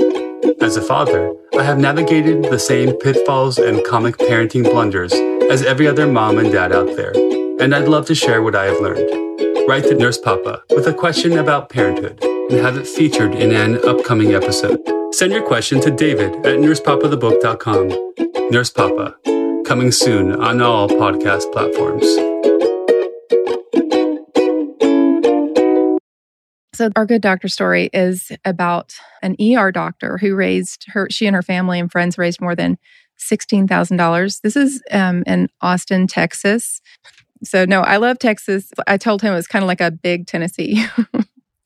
[0.60, 5.12] As a father, I have navigated the same pitfalls and comic parenting blunders
[5.50, 7.12] as every other mom and dad out there,
[7.60, 9.68] and I'd love to share what I have learned.
[9.68, 13.86] Write to Nurse Papa with a question about parenthood and have it featured in an
[13.86, 14.80] upcoming episode.
[15.12, 18.50] Send your question to David at nursepapathebook.com.
[18.50, 19.16] Nurse Papa,
[19.64, 22.06] coming soon on all podcast platforms.
[26.80, 31.08] So our good doctor story is about an ER doctor who raised her.
[31.10, 32.78] She and her family and friends raised more than
[33.18, 34.40] sixteen thousand dollars.
[34.40, 36.80] This is um, in Austin, Texas.
[37.44, 38.70] So no, I love Texas.
[38.86, 40.86] I told him it was kind of like a big Tennessee,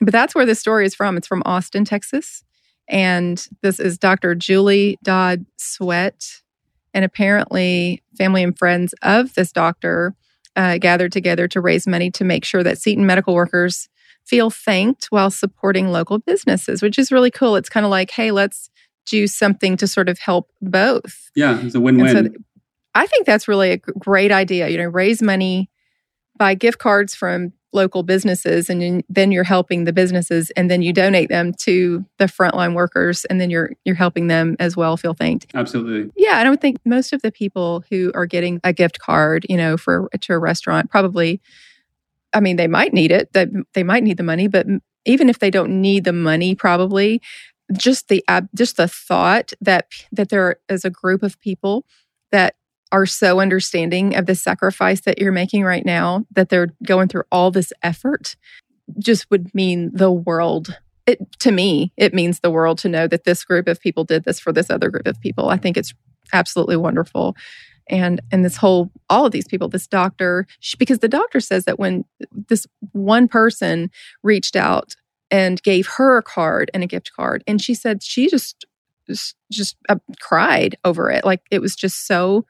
[0.00, 1.16] but that's where this story is from.
[1.16, 2.42] It's from Austin, Texas,
[2.88, 4.35] and this is Dr.
[4.35, 6.42] Julie Dodd Sweat,
[6.92, 10.16] and apparently family and friends of this doctor
[10.57, 13.88] uh, gathered together to raise money to make sure that Seton medical workers
[14.27, 17.57] feel thanked while supporting local businesses, which is really cool.
[17.57, 18.71] It's kind of like, hey, let's
[19.07, 21.31] do something to sort of help both.
[21.37, 22.09] Yeah, it's a win-win.
[22.09, 22.35] so th-
[22.95, 24.69] I think that's really a great idea.
[24.69, 25.69] You know, raise money,
[26.39, 30.93] buy gift cards from local businesses, and then- you're helping the businesses, and then you
[30.93, 35.13] donate them to the frontline workers, and then you're you're helping them as well feel
[35.13, 35.47] thanked.
[35.55, 36.11] Absolutely.
[36.17, 39.57] Yeah, I don't think most of the people who are getting a gift card, you
[39.57, 41.41] know, for to a restaurant probably
[42.35, 43.33] I mean, they might need it.
[43.33, 44.66] That they might need the money, but
[45.05, 47.20] even if they don't need the money probably
[47.73, 48.23] just the
[48.55, 51.87] just the thought that that there is a group of people
[52.31, 52.57] that
[52.92, 57.25] are so understanding of the sacrifice that you're making right now that they're going through
[57.33, 58.37] all this effort
[58.99, 60.79] just would mean the world.
[61.07, 64.25] It to me it means the world to know that this group of people did
[64.25, 65.49] this for this other group of people.
[65.49, 65.94] I think it's
[66.33, 67.37] absolutely wonderful
[67.88, 71.64] and and this whole all of these people this doctor sh- because the doctor says
[71.64, 72.05] that when
[72.49, 73.90] this one person
[74.23, 74.94] reached out
[75.31, 78.64] and gave her a card and a gift card and she said she just
[79.07, 82.47] just, just uh, cried over it like it was just so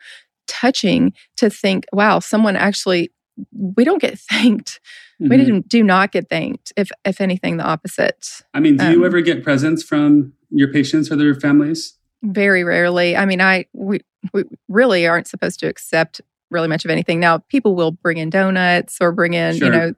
[0.47, 3.11] touching to think wow someone actually
[3.53, 4.81] we don't get thanked
[5.18, 5.38] we Mhm.
[5.38, 9.05] didn't do not get thanked if if anything the opposite I mean, do um, you
[9.07, 11.94] ever get presents from your patients or their families?
[12.25, 14.01] Very rarely i mean i we,
[14.33, 18.31] we really aren't supposed to accept really much of anything now people will bring in
[18.31, 19.67] donuts or bring in Sure.
[19.67, 19.93] you know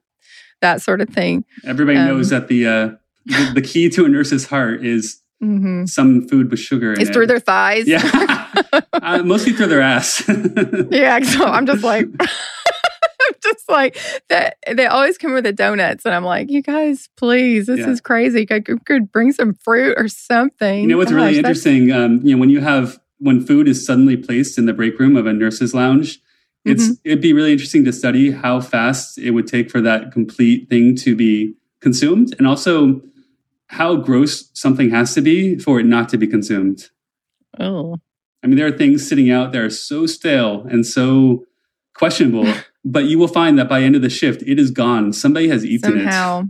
[0.61, 2.89] that sort of thing Everybody Um, knows that the, uh,
[3.27, 7.11] the the key to a nurse's heart is hmm some food with sugar in it's
[7.11, 7.13] it.
[7.13, 8.01] through their thighs yeah,
[8.95, 10.23] uh, mostly through their ass.
[10.91, 12.07] yeah so i'm just like
[13.79, 13.97] like
[14.29, 17.91] that they always come with the donuts and i'm like you guys please this Yeah.
[17.91, 21.93] is crazy could, could bring some fruit or something You know what's Gosh, really interesting?
[21.93, 25.17] Um, you know, when you have when food is suddenly placed in the break room
[25.17, 26.21] of a nurse's lounge,
[26.65, 26.93] it's Mm-hmm.
[27.05, 30.95] it'd be really interesting to study how fast it would take for that complete thing
[30.97, 33.01] to be consumed, and also
[33.69, 36.91] how gross something has to be for it not to be consumed.
[37.59, 37.97] oh
[38.43, 41.45] I mean, there are things sitting out there so stale and so
[41.95, 42.53] questionable,
[42.87, 45.13] but you will find that by end of the shift, it is gone.
[45.13, 46.45] Somebody has eaten it somehow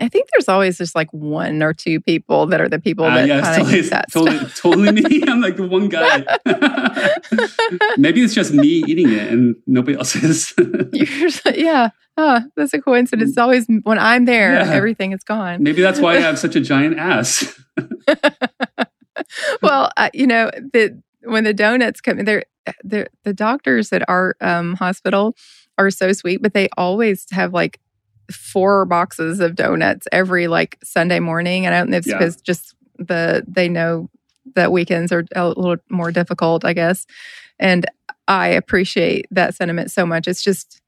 [0.00, 3.10] I think there's always just like one or two people that are the people it.
[3.10, 3.66] Uh, that yeah, it's kind of
[4.10, 5.22] totally, that totally, totally me.
[5.28, 6.24] I'm like the one guy.
[7.98, 10.54] Maybe it's just me eating it and nobody else is.
[11.54, 11.90] Yeah.
[12.16, 13.30] Oh, that's a coincidence.
[13.30, 14.72] It's always when I'm there, Yeah.
[14.72, 15.62] everything is gone.
[15.62, 17.58] Maybe that's why I have such a giant ass.
[19.62, 22.44] well, uh, you know, the when the donuts come, they're,
[22.82, 25.36] they're the doctors at our um, hospital
[25.78, 27.80] are so sweet, but they always have like
[28.30, 31.66] four boxes of donuts every like Sunday morning.
[31.66, 32.18] And I don't know if it's Yeah.
[32.18, 34.08] because just the they know
[34.54, 37.06] that weekends are a little more difficult, I guess.
[37.58, 37.86] And
[38.28, 40.26] I appreciate that sentiment so much.
[40.28, 40.80] It's just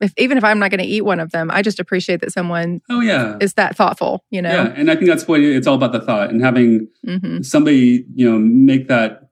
[0.00, 2.32] if even if I'm not going to eat one of them, I just appreciate that
[2.32, 3.36] someone Oh yeah.
[3.40, 4.24] is that thoughtful.
[4.30, 4.50] You know.
[4.50, 8.04] Yeah, and I think that's what it's all about the thought and having hmm somebody,
[8.14, 9.28] you know, make that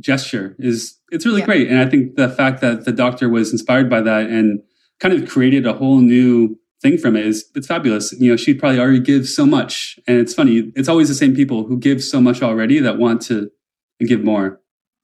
[0.00, 1.46] gesture is it's really Yeah.
[1.46, 4.60] great and i think the fact that the doctor was inspired by that and
[5.00, 8.52] kind of created a whole new thing from it is it's fabulous you know she
[8.54, 12.02] probably already gives so much and it's funny it's always the same people who give
[12.02, 13.50] so much already that want to
[14.06, 14.60] give more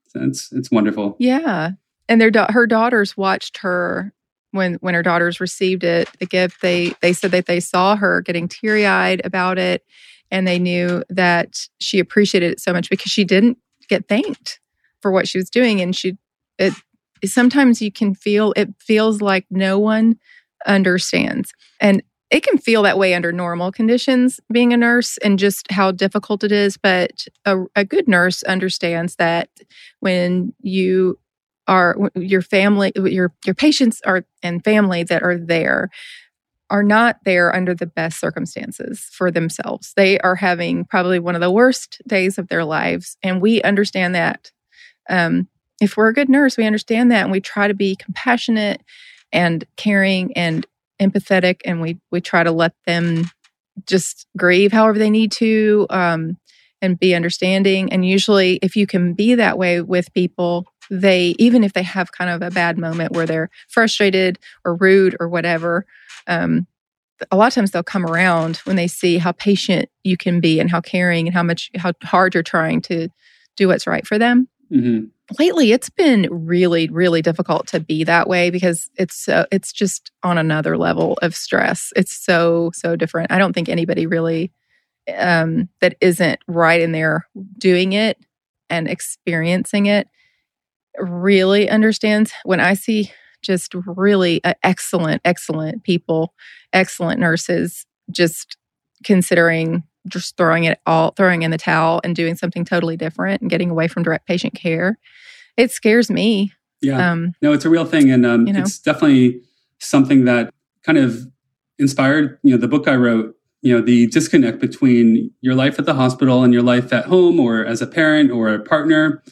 [0.09, 1.71] so it's it's wonderful Yeah.
[2.09, 4.13] And their her daughters watched her
[4.51, 6.61] when when her daughters received it, the gift.
[6.61, 9.85] They they said that they saw her getting teary eyed about it,
[10.29, 14.59] and they knew that she appreciated it so much because she didn't get thanked
[15.01, 16.17] for what she was doing, and she
[16.59, 16.75] it.
[17.25, 20.19] Sometimes you can feel it feels like no one
[20.67, 25.71] understands, and it can feel that way under normal conditions being a nurse and just
[25.71, 29.49] how difficult it is but a, a good nurse understands that
[30.01, 31.19] when you
[31.67, 35.91] are your family your your patients are and family that are there
[36.71, 41.41] are not there under the best circumstances for themselves they are having probably one of
[41.41, 44.51] the worst days of their lives and we understand that
[45.11, 45.49] um,
[45.81, 48.83] if we're a good nurse we understand that and we try to be compassionate
[49.33, 50.67] and caring and
[51.01, 53.25] empathetic and we we try to let them
[53.87, 56.37] just grieve however they need to um,
[56.83, 57.93] and be understanding.
[57.93, 62.11] And usually if you can be that way with people they even if they have
[62.11, 65.87] kind of a bad moment where they're frustrated or rude or whatever
[66.27, 66.67] um,
[67.31, 70.59] a lot of times they'll come around when they see how patient you can be
[70.59, 73.09] and how caring and how much how hard you're trying to
[73.57, 75.01] do what's right for them hmm
[75.39, 80.11] lately it's been really really difficult to be that way because it's so it's just
[80.23, 81.93] on another level of stress.
[81.97, 83.31] It's so so different.
[83.31, 84.53] I don't think anybody really
[85.17, 87.27] um that isn't right in there
[87.59, 88.19] doing it
[88.69, 90.09] and experiencing it
[90.99, 92.33] really understands.
[92.45, 96.35] When i see just really uh, excellent excellent people
[96.73, 98.57] excellent nurses just
[99.05, 103.51] considering just throwing it all throwing in the towel and doing something totally different and
[103.51, 104.99] getting away from direct patient care
[105.57, 106.53] it scares me.
[106.81, 107.11] Yeah.
[107.13, 108.61] Um no it's a real thing and um, You know?
[108.61, 109.43] it's definitely
[109.79, 110.53] something that
[110.85, 111.27] kind of
[111.79, 115.87] inspired you know the book i wrote you know the disconnect between your life at
[115.87, 119.23] the hospital and your life at home or as a parent or a partner.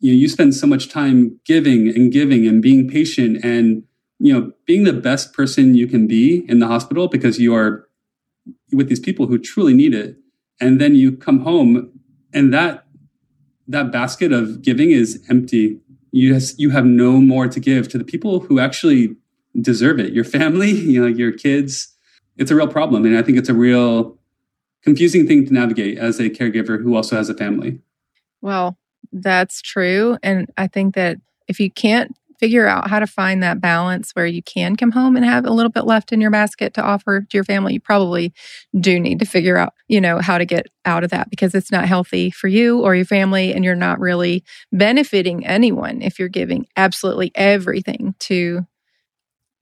[0.00, 3.82] You know you spend so much time giving and giving and being patient and
[4.18, 7.88] you know being the best person you can be in the hospital because you are
[8.76, 10.16] with these people who truly need it.
[10.60, 11.90] And then you come home
[12.32, 12.86] and that
[13.66, 15.80] that basket of giving is empty.
[16.12, 19.16] You you have no more to give to the people who actually
[19.60, 20.12] deserve it.
[20.12, 21.94] Your family you know your kids.
[22.36, 23.04] It's a real problem.
[23.04, 24.18] And i think it's a real
[24.82, 27.80] confusing thing to navigate as a caregiver who also has a family.
[28.40, 28.76] Well
[29.12, 30.18] that's true.
[30.22, 34.26] And i think that if you can't figure out how to find that balance where
[34.26, 37.22] you can come home and have a little bit left in your basket to offer
[37.22, 38.32] to your family you probably
[38.78, 41.70] do need to figure out you know how to get out of that because it's
[41.70, 46.28] not healthy for you or your family and you're not really benefiting anyone if you're
[46.28, 48.66] giving absolutely everything to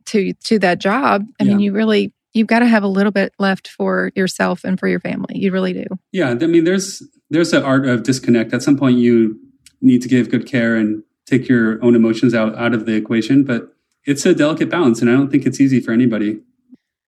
[0.06, 1.26] to to that job.
[1.40, 4.78] I mean you really you've got to have a little bit left for yourself and
[4.78, 5.38] for your family.
[5.38, 5.84] You really do.
[6.12, 8.52] Yeah i mean there's there's an art of disconnect.
[8.52, 9.38] At some point you
[9.80, 11.02] need to give good care and
[11.32, 15.10] take your own emotions out out of the equation but it's a delicate balance and
[15.10, 16.40] i don't think it's easy for anybody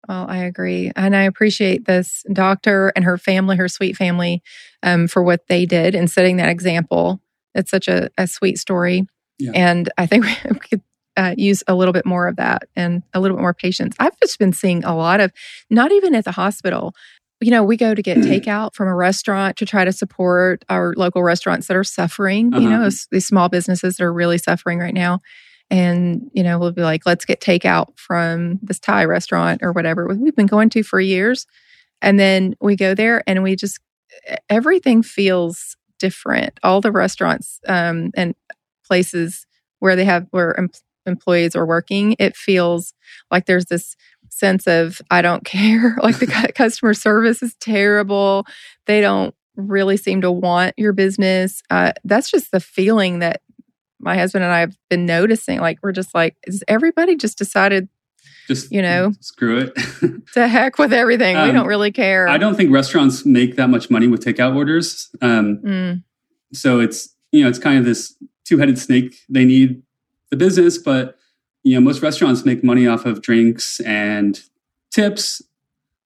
[0.09, 0.91] Well, I agree.
[0.97, 4.43] And I appreciate this doctor and her family, her sweet family,
[4.83, 7.21] um, for what they did and setting that example.
[7.55, 9.07] It's such a, a sweet story.
[9.39, 9.53] Yeah.
[9.55, 10.83] And I think we could
[11.17, 13.95] uh, use a little bit more of that and a little bit more patience.
[14.01, 15.33] I've just been seeing a lot of,
[15.69, 16.93] not even at the hospital.
[17.41, 20.93] You know, we go to get takeout from a restaurant to try to support our
[20.97, 22.69] local restaurants that are suffering, you Uh-huh.
[22.69, 25.21] know, these small businesses that are really suffering right now.
[25.71, 30.07] And you know we'll be like let's get takeout from this thai restaurant or whatever.
[30.09, 31.47] We've been going to for years.
[32.03, 33.79] And then we go there and we just
[34.51, 36.59] everything feels different.
[36.63, 38.35] All the restaurants um, and
[38.85, 39.47] places
[39.79, 40.71] where they have where em-
[41.07, 42.93] employees are working it feels
[43.31, 43.97] like there's this
[44.41, 48.45] sense of i don't care like the customer service is terrible
[48.87, 53.43] they don't really seem to want your business uh, that's just the feeling that
[54.03, 55.61] my husband and I have been noticing.
[55.61, 57.87] Like we're just like, is everybody just decided
[58.49, 59.13] just You know?
[59.21, 59.75] screw it
[60.33, 61.37] to heck with everything?
[61.37, 62.27] we Um, don't really care.
[62.27, 66.03] i don't think restaurants make that much money with takeout orders um, Mm,
[66.55, 68.17] so it's you know it's kind of this
[68.47, 69.83] two-headed snake they need
[70.31, 71.17] the business but
[71.63, 74.43] you know most restaurants make money off of drinks and
[74.91, 75.43] tips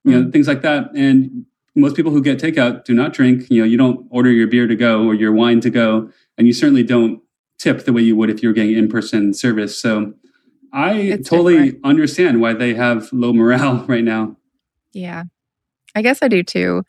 [0.04, 0.30] you know hmm.
[0.30, 1.46] things like that and
[1.76, 4.66] most people who get takeout do not drink you know you don't order your beer
[4.66, 7.20] to go or your wine to go and you certainly don't
[7.58, 10.12] tip the way you would if you were getting in-person service so
[10.72, 11.84] i It's totally different.
[11.84, 14.36] understand why they have low morale right now
[14.94, 15.24] yeah,
[15.94, 16.84] I guess I do too.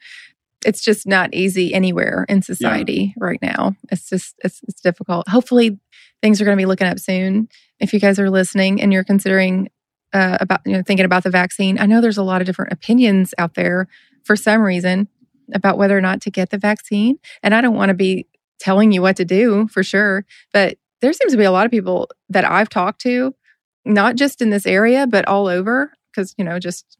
[0.66, 3.24] it's just not easy anywhere in society yeah.
[3.24, 3.76] right now.
[3.92, 5.28] It's just it's, it's difficult.
[5.28, 5.80] Hopefully,
[6.22, 7.50] things are going to be looking up soon.
[7.80, 9.70] If you guys are listening and you're considering
[10.14, 12.74] uh, about you know thinking about the vaccine, I know there's a lot of different
[12.74, 13.88] opinions out there
[14.24, 15.08] for some reason
[15.54, 18.28] about whether or not to get the vaccine, and I don't want to be
[18.60, 21.72] telling you what to do for sure, but there seems to be a lot of
[21.72, 23.36] people that I've talked to,
[23.84, 26.98] not just in this area but all over, because you know just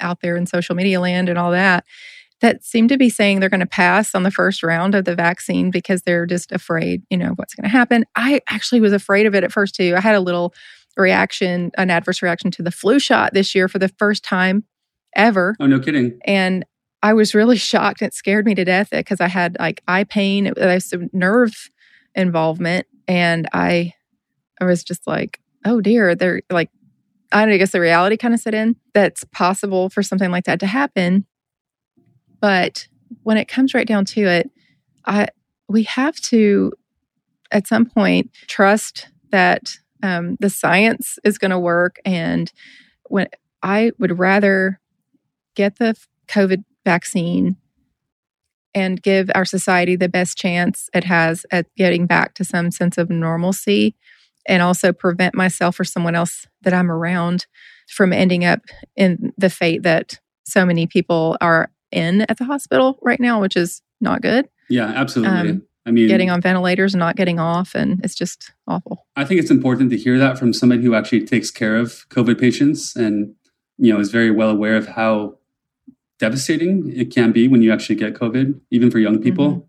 [0.00, 1.84] out there in social media land and all that
[2.40, 5.14] that seem to be saying they're going to pass on the first round of the
[5.14, 8.04] vaccine because they're just afraid, you know, what's going to happen.
[8.14, 9.94] I actually was afraid of it at first too.
[9.96, 10.54] I had a little
[10.96, 14.64] reaction, an adverse reaction to the flu shot this year for the first time
[15.14, 15.56] ever.
[15.60, 16.18] Oh, no kidding.
[16.24, 16.64] And
[17.02, 18.02] I was really shocked.
[18.02, 21.70] It scared me to death because I had like eye pain, it was some nerve
[22.14, 23.94] involvement, and I,
[24.60, 26.70] I was just like, oh dear, they're like,
[27.30, 30.66] I guess the reality kind of set in that's possible for something like that to
[30.66, 31.26] happen.
[32.40, 32.86] But
[33.22, 34.50] when it comes right down to it,
[35.04, 35.28] I
[35.68, 36.72] we have to
[37.50, 41.96] at some point trust that um, the science is going to work.
[42.04, 42.52] And
[43.08, 43.28] when
[43.62, 44.80] I would rather
[45.54, 45.96] get the
[46.28, 47.56] COVID vaccine
[48.74, 52.98] and give our society the best chance it has at getting back to some sense
[52.98, 53.96] of normalcy
[54.46, 57.46] and also prevent myself or someone else that I'm around
[57.88, 58.60] from ending up
[58.96, 63.56] in the fate that so many people are in at the hospital right now, which
[63.56, 64.48] is not good.
[64.68, 65.50] Yeah, absolutely.
[65.50, 69.06] Um, I mean, getting on ventilators and not getting off, and it's just awful.
[69.16, 72.38] I think it's important to hear that from somebody who actually takes care of COVID
[72.38, 73.34] patients and,
[73.78, 75.38] you know, is very well aware of how
[76.18, 79.66] devastating it can be when you actually get COVID, even for young people.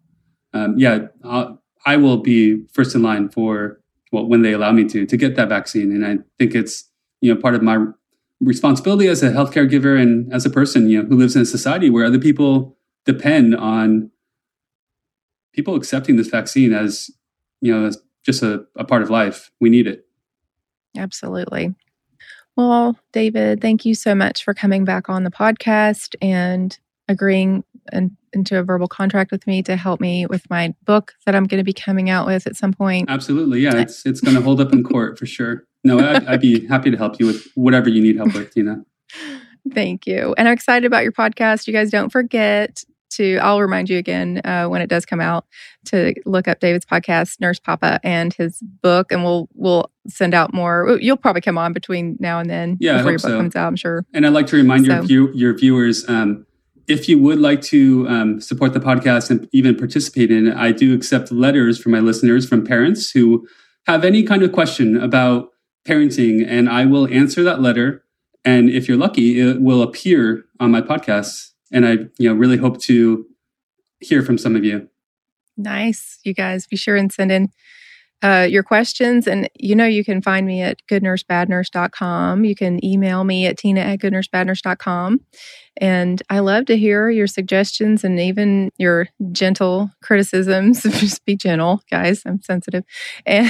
[0.54, 0.60] Mm-hmm.
[0.60, 3.80] Um, yeah, I'll, I will be first in line for
[4.12, 6.90] well when they allow me to to get that vaccine, and I think it's
[7.22, 7.78] you know part of my
[8.42, 11.46] responsibility as a healthcare giver and as a person, you know, who lives in a
[11.46, 14.12] society where other people depend on
[15.54, 17.10] people accepting this vaccine as,
[17.62, 19.52] you know, as just a, a part of life.
[19.60, 20.06] We need it.
[20.98, 21.76] Absolutely.
[22.56, 26.78] Well, David, thank you so much for coming back on the podcast and
[27.08, 31.36] agreeing and into a verbal contract with me to help me with my book that
[31.36, 33.10] I'm going to be coming out with at some point.
[33.10, 33.62] Absolutely.
[33.62, 36.68] Yeah, it's it's going to hold up in court for sure no, I'd, I'd, be
[36.68, 38.84] happy to help you with whatever you need help with, Tina.
[39.74, 40.34] Thank you.
[40.38, 41.68] And I'm excited about your podcast.
[41.68, 45.46] You guys don't forget to, I'll remind you again uh, when it does come out
[45.86, 49.12] to look up David's podcast, Nurse Papa, and his book.
[49.12, 50.98] And we'll, we'll send out more.
[51.02, 53.38] You'll probably come on between now and then yeah, before your book so.
[53.38, 54.06] comes out, I'm sure.
[54.14, 54.94] And I'd like to remind so.
[54.94, 56.46] your, view, your viewers, um,
[56.88, 60.72] if you would like to um, support the podcast and even participate in it, I
[60.72, 63.48] do accept letters from my listeners from parents who
[63.86, 65.50] have any kind of question about
[65.90, 68.04] parenting, and I will answer that letter.
[68.46, 71.52] And if you're lucky, it will appear on my podcast.
[71.72, 73.26] And I, you know, really hope to
[74.00, 74.88] hear from some of you.
[75.58, 76.20] Nice.
[76.24, 77.50] You guys be sure and send in
[78.22, 79.28] uh, your questions.
[79.28, 82.46] And you know, you can find me at goodnursebadnurse.com.
[82.46, 85.22] You can email me at tina at goodnursebadnurse.com.
[85.82, 90.84] And I love to hear your suggestions and even your gentle criticisms.
[91.00, 92.24] Just be gentle, guys.
[92.26, 92.84] I'm sensitive.
[93.26, 93.50] And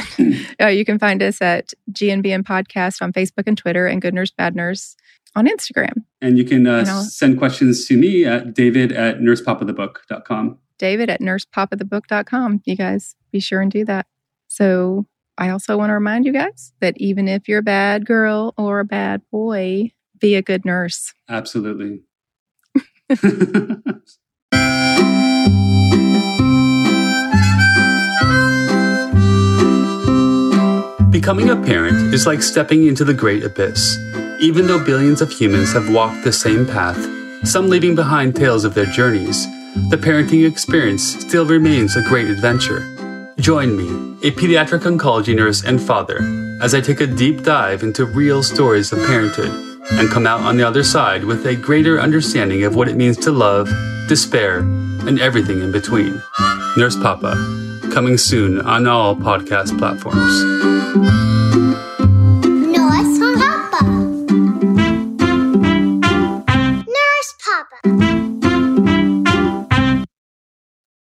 [0.62, 4.32] uh, you can find us at GNBN Podcast on Facebook and Twitter and Good Nurse
[4.32, 4.96] Bad Nurse
[5.36, 6.04] on Instagram.
[6.22, 10.58] And you can uh, send questions to me at david at nursepapathebook.com.
[10.78, 12.62] David at nursepapathebook.com.
[12.66, 14.06] You guys be sure and do that.
[14.60, 15.06] So
[15.38, 18.82] I also want to remind you guys that even if you're a bad girl or
[18.82, 21.14] a bad boy, be a good nurse.
[21.30, 22.02] Absolutely.
[31.10, 33.98] Becoming a parent is like stepping into the great abyss.
[34.42, 36.98] Even though billions of humans have walked the same path,
[37.48, 39.46] some leaving behind tales of their journeys,
[39.90, 42.86] the parenting experience still remains a great adventure.
[43.40, 46.20] Join me, a pediatric oncology nurse and father,
[46.62, 49.50] as I take a deep dive into real stories of parenthood
[49.92, 53.16] and come out on the other side with a greater understanding of what it means
[53.18, 53.70] to love,
[54.10, 56.22] despair, and everything in between.
[56.76, 57.34] Nurse Papa,
[57.94, 61.39] coming soon on all podcast platforms.